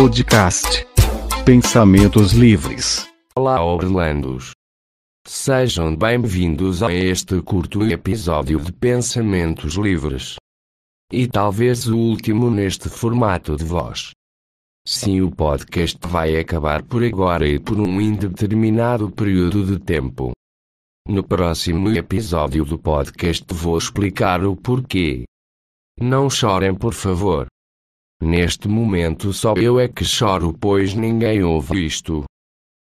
[0.00, 0.86] Podcast.
[1.44, 3.06] Pensamentos livres.
[3.36, 4.52] Olá, Orlandos.
[5.26, 10.36] Sejam bem-vindos a este curto episódio de Pensamentos Livres.
[11.12, 14.12] E talvez o último neste formato de voz.
[14.88, 20.32] Sim, o podcast vai acabar por agora e por um indeterminado período de tempo.
[21.06, 25.24] No próximo episódio do podcast vou explicar o porquê.
[26.00, 27.48] Não chorem, por favor.
[28.22, 32.24] Neste momento só eu é que choro, pois ninguém ouve isto.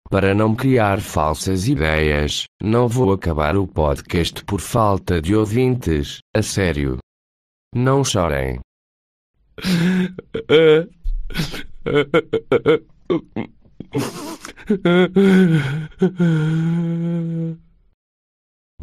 [0.09, 6.41] Para não criar falsas ideias, não vou acabar o podcast por falta de ouvintes, a
[6.41, 6.97] sério.
[7.75, 8.61] Não chorem.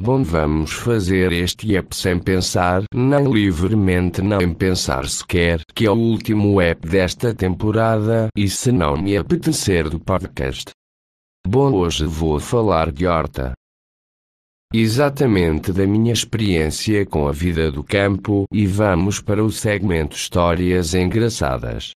[0.05, 5.95] Bom, vamos fazer este app sem pensar, nem livremente, nem pensar sequer, que é o
[5.95, 10.73] último app desta temporada, e se não me apetecer do podcast.
[11.49, 13.55] Bom, hoje vou falar de horta.
[14.75, 20.93] Exatamente da minha experiência com a vida do campo, e vamos para o segmento Histórias
[20.93, 21.93] Engraçadas.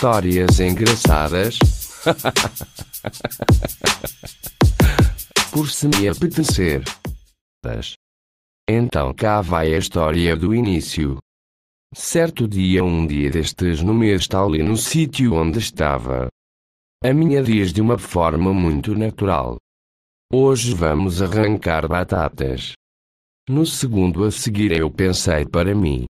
[0.00, 1.58] Histórias engraçadas.
[5.52, 6.82] Por se me apetecer.
[8.66, 11.18] Então cá vai a história do início.
[11.94, 16.28] Certo dia, um dia destes no mês tal ali no sítio onde estava.
[17.04, 19.58] A minha diz de uma forma muito natural.
[20.32, 22.72] Hoje vamos arrancar batatas.
[23.46, 26.06] No segundo a seguir eu pensei para mim.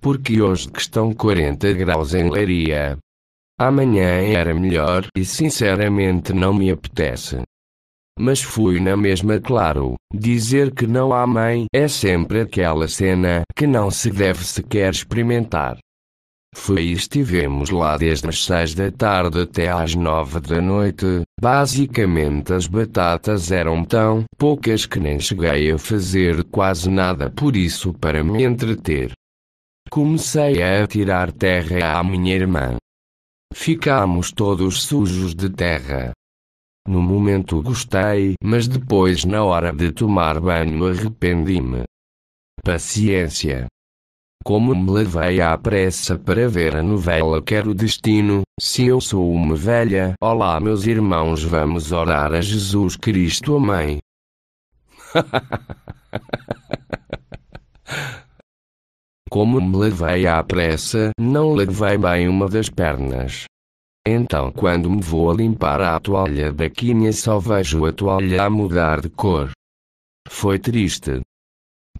[0.00, 2.98] Porque hoje que estão 40 graus em Leiria.
[3.58, 7.42] Amanhã era melhor e sinceramente não me apetece.
[8.18, 9.94] Mas fui na mesma, claro.
[10.12, 15.78] Dizer que não há mãe é sempre aquela cena que não se deve sequer experimentar.
[16.54, 21.22] Foi e estivemos lá desde as seis da tarde até às nove da noite.
[21.40, 27.92] Basicamente, as batatas eram tão poucas que nem cheguei a fazer quase nada por isso
[27.94, 29.12] para me entreter.
[29.90, 32.76] Comecei a tirar terra à minha irmã.
[33.54, 36.12] Ficámos todos sujos de terra.
[36.88, 41.84] No momento gostei, mas depois, na hora de tomar banho, arrependi-me.
[42.64, 43.66] Paciência.
[44.44, 49.54] Como me levei à pressa para ver a novela Quero Destino, se eu sou uma
[49.54, 54.00] velha, olá meus irmãos, vamos orar a Jesus Cristo, Amém.
[59.34, 63.46] Como me levei à pressa, não levei bem uma das pernas.
[64.06, 68.48] Então, quando me vou a limpar a toalha da quinha, só vejo a toalha a
[68.48, 69.50] mudar de cor.
[70.28, 71.20] Foi triste.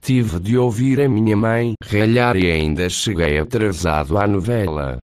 [0.01, 4.99] Tive de ouvir a minha mãe ralhar e ainda cheguei atrasado à novela.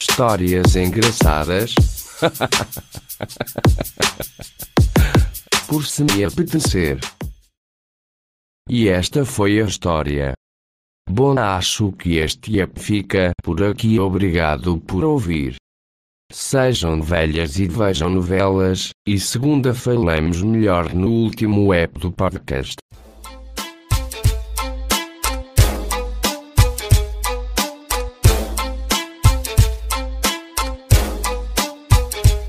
[0.00, 1.74] Histórias engraçadas.
[5.68, 6.98] Por se me apetecer.
[8.68, 10.32] E esta foi a história.
[11.08, 13.98] Bom, acho que este app fica por aqui.
[13.98, 15.56] Obrigado por ouvir.
[16.32, 22.76] Sejam velhas e vejam novelas, e segunda falamos melhor no último app do podcast.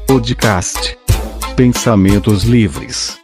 [0.08, 0.97] Podcast.
[1.56, 3.22] Pensamentos livres.